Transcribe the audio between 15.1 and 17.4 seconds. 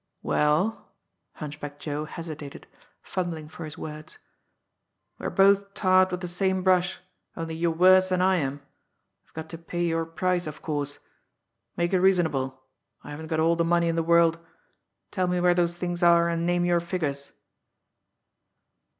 Tell me where those things are, and name your figures."